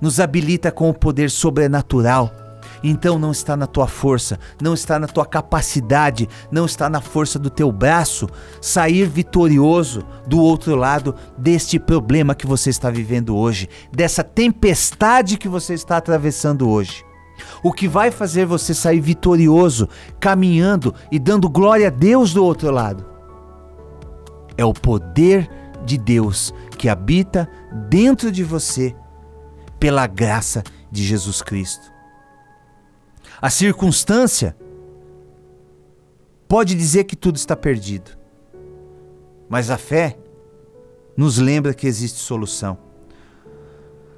nos 0.00 0.18
habilita 0.18 0.72
com 0.72 0.90
o 0.90 0.94
poder 0.94 1.30
sobrenatural. 1.30 2.41
Então 2.82 3.18
não 3.18 3.30
está 3.30 3.56
na 3.56 3.66
tua 3.66 3.86
força, 3.86 4.38
não 4.60 4.74
está 4.74 4.98
na 4.98 5.06
tua 5.06 5.24
capacidade, 5.24 6.28
não 6.50 6.66
está 6.66 6.90
na 6.90 7.00
força 7.00 7.38
do 7.38 7.48
teu 7.48 7.70
braço 7.70 8.28
sair 8.60 9.08
vitorioso 9.08 10.04
do 10.26 10.40
outro 10.40 10.74
lado 10.74 11.14
deste 11.38 11.78
problema 11.78 12.34
que 12.34 12.46
você 12.46 12.70
está 12.70 12.90
vivendo 12.90 13.36
hoje, 13.36 13.68
dessa 13.92 14.24
tempestade 14.24 15.38
que 15.38 15.48
você 15.48 15.74
está 15.74 15.96
atravessando 15.96 16.68
hoje. 16.68 17.04
O 17.62 17.72
que 17.72 17.88
vai 17.88 18.10
fazer 18.10 18.46
você 18.46 18.74
sair 18.74 19.00
vitorioso, 19.00 19.88
caminhando 20.20 20.94
e 21.10 21.18
dando 21.18 21.48
glória 21.48 21.88
a 21.88 21.90
Deus 21.90 22.32
do 22.32 22.44
outro 22.44 22.70
lado 22.70 23.12
é 24.56 24.64
o 24.64 24.72
poder 24.72 25.48
de 25.84 25.98
Deus 25.98 26.54
que 26.78 26.88
habita 26.88 27.48
dentro 27.88 28.30
de 28.30 28.44
você 28.44 28.94
pela 29.78 30.06
graça 30.06 30.62
de 30.90 31.02
Jesus 31.02 31.42
Cristo. 31.42 31.91
A 33.42 33.50
circunstância 33.50 34.56
pode 36.46 36.76
dizer 36.76 37.02
que 37.02 37.16
tudo 37.16 37.34
está 37.34 37.56
perdido, 37.56 38.16
mas 39.48 39.68
a 39.68 39.76
fé 39.76 40.16
nos 41.16 41.38
lembra 41.38 41.74
que 41.74 41.88
existe 41.88 42.20
solução. 42.20 42.78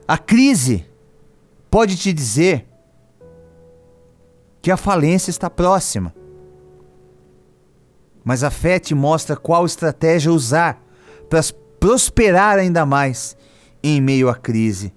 A 0.06 0.18
crise 0.18 0.84
pode 1.70 1.96
te 1.96 2.12
dizer 2.12 2.68
que 4.60 4.70
a 4.70 4.76
falência 4.76 5.30
está 5.30 5.48
próxima, 5.48 6.14
mas 8.22 8.44
a 8.44 8.50
fé 8.50 8.78
te 8.78 8.94
mostra 8.94 9.36
qual 9.36 9.64
estratégia 9.64 10.30
usar 10.30 10.84
para 11.30 11.40
prosperar 11.80 12.58
ainda 12.58 12.84
mais 12.84 13.38
em 13.82 14.02
meio 14.02 14.28
à 14.28 14.34
crise. 14.34 14.92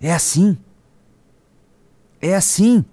É 0.00 0.12
assim. 0.12 0.56
É 2.20 2.34
assim. 2.34 2.84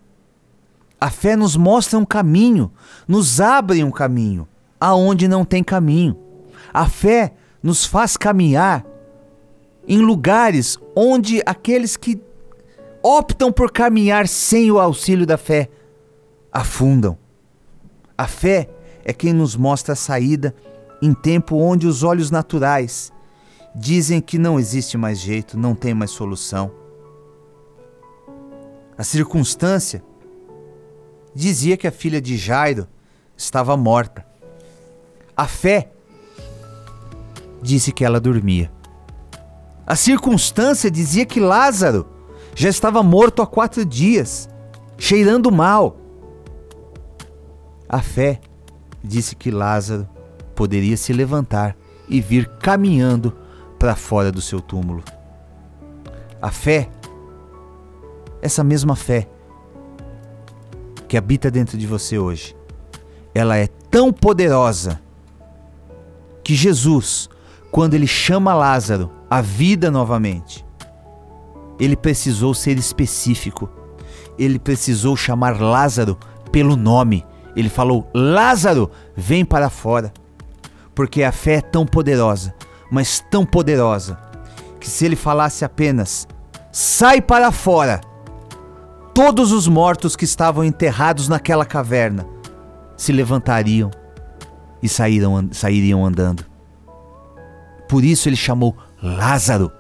A 1.00 1.10
fé 1.10 1.36
nos 1.36 1.58
mostra 1.58 2.00
um 2.00 2.06
caminho, 2.06 2.72
nos 3.08 3.42
abre 3.42 3.84
um 3.84 3.92
caminho 3.92 4.48
aonde 4.84 5.30
não 5.30 5.46
tem 5.46 5.64
caminho. 5.64 6.18
A 6.74 6.90
fé 6.90 7.34
nos 7.62 7.86
faz 7.86 8.18
caminhar 8.18 8.86
em 9.88 10.00
lugares 10.00 10.78
onde 10.94 11.42
aqueles 11.46 11.96
que 11.96 12.22
optam 13.02 13.50
por 13.50 13.72
caminhar 13.72 14.28
sem 14.28 14.70
o 14.70 14.80
auxílio 14.80 15.26
da 15.26 15.38
fé 15.38 15.70
afundam. 16.52 17.18
A 18.18 18.28
fé 18.28 18.70
é 19.06 19.14
quem 19.14 19.32
nos 19.32 19.56
mostra 19.56 19.94
a 19.94 19.96
saída 19.96 20.54
em 21.02 21.14
tempo 21.14 21.56
onde 21.56 21.88
os 21.88 22.04
olhos 22.04 22.30
naturais 22.30 23.12
dizem 23.74 24.20
que 24.20 24.38
não 24.38 24.60
existe 24.60 24.98
mais 24.98 25.18
jeito, 25.18 25.58
não 25.58 25.74
tem 25.76 25.94
mais 25.94 26.12
solução. 26.12 26.83
A 28.98 29.04
circunstância 29.04 30.04
dizia 31.34 31.76
que 31.76 31.88
a 31.88 31.92
filha 31.92 32.22
de 32.22 32.38
Jairo 32.38 32.88
estava 33.36 33.76
morta. 33.76 34.26
A 35.36 35.48
fé 35.48 35.92
disse 37.62 37.92
que 37.92 38.06
ela 38.06 38.20
dormia. 38.20 38.72
A 39.86 39.96
circunstância 39.96 40.92
dizia 40.92 41.26
que 41.26 41.40
Lázaro 41.40 42.08
já 42.56 42.70
estava 42.70 43.02
morto 43.02 43.42
há 43.42 43.48
quatro 43.48 43.84
dias, 43.84 44.48
cheirando 44.98 45.52
mal. 45.52 45.98
A 47.90 48.02
fé 48.02 48.40
disse 49.04 49.36
que 49.36 49.50
Lázaro 49.50 50.08
poderia 50.56 50.96
se 50.96 51.12
levantar 51.12 51.76
e 52.08 52.22
vir 52.22 52.48
caminhando 52.60 53.36
para 53.80 53.96
fora 53.96 54.32
do 54.32 54.40
seu 54.40 54.62
túmulo. 54.62 55.04
A 56.42 56.52
fé 56.52 56.90
essa 58.44 58.62
mesma 58.62 58.94
fé 58.94 59.30
que 61.08 61.16
habita 61.16 61.50
dentro 61.50 61.78
de 61.78 61.88
você 61.88 62.20
hoje, 62.20 62.54
ela 63.34 63.58
é 63.58 63.68
tão 63.90 64.12
poderosa 64.12 65.00
que 66.44 66.54
Jesus, 66.54 67.30
quando 67.72 67.94
ele 67.94 68.06
chama 68.06 68.54
Lázaro 68.54 69.10
à 69.30 69.42
vida 69.42 69.90
novamente, 69.90 70.66
ele 71.80 71.96
precisou 71.96 72.54
ser 72.54 72.78
específico. 72.78 73.70
Ele 74.38 74.60
precisou 74.60 75.16
chamar 75.16 75.62
Lázaro 75.62 76.18
pelo 76.52 76.76
nome. 76.76 77.26
Ele 77.56 77.70
falou: 77.70 78.10
Lázaro, 78.14 78.92
vem 79.16 79.46
para 79.46 79.70
fora. 79.70 80.12
Porque 80.94 81.24
a 81.24 81.32
fé 81.32 81.56
é 81.56 81.62
tão 81.62 81.86
poderosa, 81.86 82.54
mas 82.92 83.24
tão 83.32 83.46
poderosa, 83.46 84.20
que 84.80 84.90
se 84.90 85.06
ele 85.06 85.16
falasse 85.16 85.64
apenas: 85.64 86.28
sai 86.72 87.22
para 87.22 87.52
fora, 87.52 88.02
todos 89.14 89.52
os 89.52 89.68
mortos 89.68 90.16
que 90.16 90.26
estavam 90.26 90.64
enterrados 90.64 91.28
naquela 91.28 91.66
caverna 91.66 92.26
se 92.98 93.12
levantariam 93.12 93.92
e 94.82 94.90
saíram, 94.90 95.50
sairiam 95.52 96.06
andando. 96.06 96.46
Por 97.88 98.04
isso 98.04 98.28
ele 98.28 98.36
chamou 98.36 98.76
Lázaro 99.02 99.72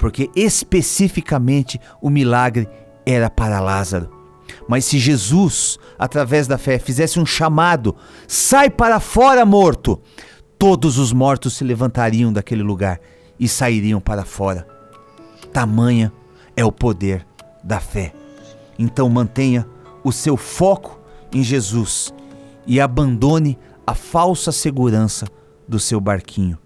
porque 0.00 0.30
especificamente 0.34 1.78
o 2.00 2.08
milagre 2.08 2.66
era 3.04 3.28
para 3.28 3.60
Lázaro. 3.60 4.10
Mas 4.66 4.86
se 4.86 4.98
Jesus, 4.98 5.78
através 5.98 6.46
da 6.46 6.56
fé, 6.56 6.78
fizesse 6.78 7.20
um 7.20 7.26
chamado: 7.26 7.94
sai 8.26 8.70
para 8.70 8.98
fora, 8.98 9.44
morto, 9.44 10.00
todos 10.58 10.96
os 10.96 11.12
mortos 11.12 11.52
se 11.54 11.64
levantariam 11.64 12.32
daquele 12.32 12.62
lugar 12.62 12.98
e 13.38 13.46
sairiam 13.46 14.00
para 14.00 14.24
fora. 14.24 14.66
Tamanha 15.52 16.10
é 16.56 16.64
o 16.64 16.72
poder 16.72 17.26
da 17.62 17.78
fé. 17.78 18.14
Então 18.82 19.10
mantenha 19.10 19.66
o 20.02 20.10
seu 20.10 20.38
foco 20.38 20.98
em 21.30 21.42
Jesus 21.42 22.14
e 22.66 22.80
abandone 22.80 23.58
a 23.86 23.94
falsa 23.94 24.50
segurança 24.50 25.26
do 25.68 25.78
seu 25.78 26.00
barquinho. 26.00 26.58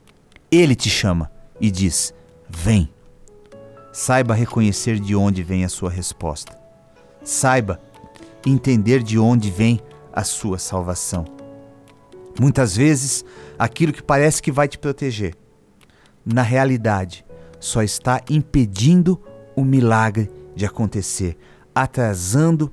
Ele 0.48 0.76
te 0.76 0.88
chama 0.88 1.28
e 1.60 1.72
diz: 1.72 2.14
Vem. 2.48 2.88
Saiba 3.92 4.32
reconhecer 4.32 5.00
de 5.00 5.16
onde 5.16 5.42
vem 5.42 5.64
a 5.64 5.68
sua 5.68 5.90
resposta. 5.90 6.56
Saiba 7.24 7.80
entender 8.46 9.02
de 9.02 9.18
onde 9.18 9.50
vem 9.50 9.80
a 10.12 10.22
sua 10.22 10.58
salvação. 10.58 11.24
Muitas 12.38 12.76
vezes, 12.76 13.24
aquilo 13.58 13.92
que 13.92 14.02
parece 14.02 14.40
que 14.40 14.52
vai 14.52 14.68
te 14.68 14.78
proteger, 14.78 15.34
na 16.24 16.42
realidade, 16.42 17.24
só 17.58 17.82
está 17.82 18.20
impedindo 18.30 19.20
o 19.56 19.64
milagre 19.64 20.30
de 20.54 20.64
acontecer, 20.64 21.36
atrasando 21.74 22.70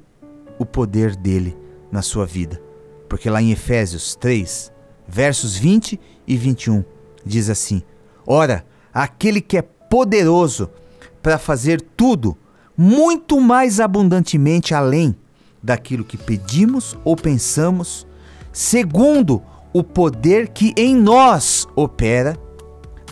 o 0.59 0.65
poder 0.65 1.15
dele 1.15 1.57
na 1.91 2.01
sua 2.01 2.25
vida. 2.25 2.61
Porque 3.09 3.29
lá 3.29 3.41
em 3.41 3.51
Efésios 3.51 4.15
3, 4.15 4.71
versos 5.07 5.57
20 5.57 5.99
e 6.27 6.37
21, 6.37 6.83
diz 7.25 7.49
assim: 7.49 7.81
Ora, 8.25 8.65
aquele 8.93 9.41
que 9.41 9.57
é 9.57 9.61
poderoso 9.61 10.69
para 11.21 11.37
fazer 11.37 11.81
tudo 11.81 12.37
muito 12.77 13.39
mais 13.39 13.79
abundantemente 13.79 14.73
além 14.73 15.15
daquilo 15.61 16.05
que 16.05 16.17
pedimos 16.17 16.97
ou 17.03 17.15
pensamos, 17.15 18.07
segundo 18.51 19.41
o 19.73 19.83
poder 19.83 20.49
que 20.49 20.73
em 20.75 20.95
nós 20.95 21.67
opera, 21.75 22.37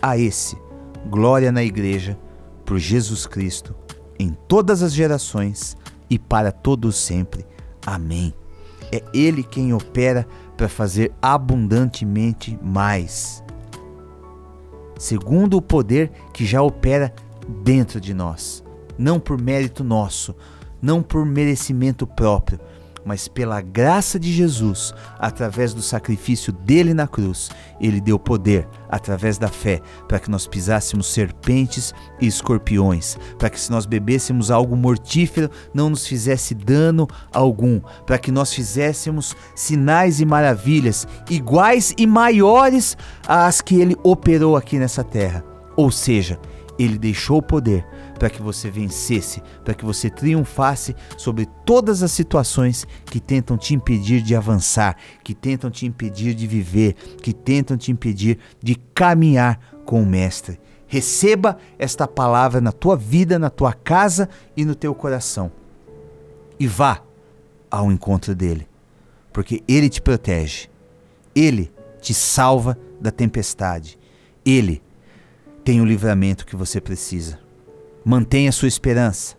a 0.02 0.18
esse 0.18 0.58
glória 1.10 1.52
na 1.52 1.64
igreja 1.64 2.18
por 2.66 2.78
Jesus 2.78 3.26
Cristo 3.26 3.76
em 4.20 4.36
todas 4.48 4.84
as 4.84 4.94
gerações 4.94 5.78
e 6.10 6.20
para 6.20 6.52
todos 6.52 6.98
sempre. 6.98 7.46
Amém. 7.86 8.34
É 8.92 9.02
ele 9.14 9.42
quem 9.42 9.74
opera 9.74 10.28
para 10.58 10.68
fazer 10.68 11.14
abundantemente 11.22 12.60
mais. 12.62 13.42
Segundo 14.98 15.56
o 15.56 15.62
poder 15.62 16.12
que 16.34 16.46
já 16.46 16.62
opera 16.62 17.14
dentro 17.64 18.02
de 18.02 18.14
nós, 18.14 18.62
não 18.98 19.20
por 19.20 19.42
mérito 19.42 19.84
nosso, 19.84 20.36
não 20.82 21.02
por 21.02 21.26
merecimento 21.26 22.06
próprio, 22.06 22.60
mas 23.06 23.28
pela 23.28 23.62
graça 23.62 24.20
de 24.20 24.32
Jesus, 24.32 24.94
através 25.18 25.74
do 25.74 25.82
sacrifício 25.82 26.52
dele 26.52 26.94
na 26.94 27.08
cruz, 27.08 27.50
ele 27.80 28.02
deu 28.02 28.20
poder, 28.20 28.68
através 28.90 29.38
da 29.38 29.48
fé, 29.48 29.82
para 30.08 30.20
que 30.20 30.30
nós 30.30 30.48
pisássemos 30.48 31.08
serpentes 31.08 31.94
e 32.20 32.28
escorpiões, 32.28 33.18
para 33.38 33.50
que 33.50 33.60
se 33.60 33.72
nós 33.72 33.86
bebêssemos 33.86 34.52
algo 34.52 34.76
mortífero 34.76 35.50
não 35.74 35.90
nos 35.90 36.06
fizesse 36.06 36.54
dano 36.54 37.08
algum, 37.34 37.80
para 38.06 38.18
que 38.18 38.32
nós 38.32 38.54
fizéssemos 38.54 39.36
sinais 39.56 40.20
e 40.20 40.26
maravilhas 40.26 41.08
iguais 41.30 41.94
e 41.98 42.06
maiores 42.06 42.98
às 43.28 43.62
que 43.62 43.80
ele 43.80 43.96
operou 44.04 44.56
aqui 44.56 44.78
nessa 44.78 45.04
terra. 45.04 45.44
Ou 45.76 45.90
seja, 45.92 46.40
ele 46.78 46.98
deixou 46.98 47.38
o 47.40 47.44
poder 47.44 47.86
para 48.20 48.30
que 48.30 48.42
você 48.42 48.70
vencesse, 48.70 49.42
para 49.64 49.74
que 49.74 49.86
você 49.86 50.10
triunfasse 50.10 50.94
sobre 51.18 51.48
todas 51.66 52.04
as 52.04 52.12
situações 52.12 52.86
que 53.06 53.20
tentam 53.20 53.58
te 53.58 53.74
impedir 53.74 54.22
de 54.22 54.36
avançar, 54.36 54.98
que 55.24 55.34
tentam 55.34 55.72
te 55.72 55.86
impedir 55.86 56.36
de 56.36 56.46
viver, 56.46 56.94
que 56.94 57.34
tentam 57.34 57.78
te 57.78 57.92
impedir 57.92 58.38
de 58.62 58.76
caminhar 58.94 59.58
com 59.86 60.04
o 60.04 60.06
Mestre. 60.06 60.60
Receba 60.86 61.58
esta 61.78 62.08
palavra 62.08 62.60
na 62.60 62.74
tua 62.74 62.98
vida, 62.98 63.40
na 63.40 63.50
tua 63.50 63.72
casa 63.74 64.28
e 64.58 64.66
no 64.66 64.76
teu 64.76 64.94
coração. 64.94 65.52
E 66.60 66.68
vá 66.68 67.02
ao 67.72 67.92
encontro 67.92 68.36
dele, 68.36 68.68
porque 69.32 69.64
ele 69.68 69.88
te 69.88 70.02
protege, 70.02 70.68
ele 71.34 71.72
te 72.02 72.14
salva 72.14 72.78
da 73.00 73.12
tempestade, 73.12 73.98
ele 74.46 74.82
tem 75.64 75.80
o 75.80 75.86
livramento 75.86 76.46
que 76.46 76.56
você 76.56 76.82
precisa. 76.82 77.49
Mantenha 78.04 78.52
sua 78.52 78.68
esperança. 78.68 79.38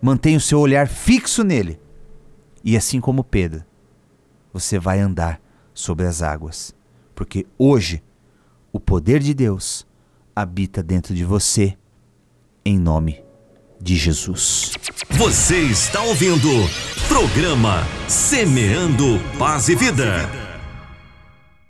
Mantenha 0.00 0.38
o 0.38 0.40
seu 0.40 0.60
olhar 0.60 0.86
fixo 0.86 1.42
nele. 1.42 1.80
E 2.62 2.76
assim 2.76 3.00
como 3.00 3.24
Pedro, 3.24 3.64
você 4.52 4.78
vai 4.78 5.00
andar 5.00 5.40
sobre 5.72 6.06
as 6.06 6.22
águas. 6.22 6.74
Porque 7.14 7.46
hoje 7.58 8.02
o 8.72 8.80
poder 8.80 9.20
de 9.20 9.34
Deus 9.34 9.86
habita 10.34 10.82
dentro 10.82 11.14
de 11.14 11.24
você, 11.24 11.76
em 12.64 12.78
nome 12.78 13.22
de 13.80 13.96
Jesus. 13.96 14.72
Você 15.10 15.58
está 15.62 16.02
ouvindo 16.02 16.48
programa 17.08 17.82
Semeando 18.08 19.20
Paz 19.38 19.68
e 19.68 19.74
Vida. 19.74 20.43